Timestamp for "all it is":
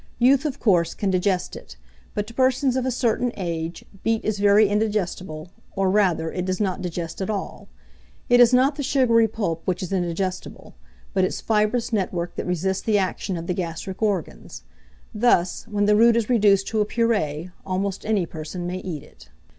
7.29-8.51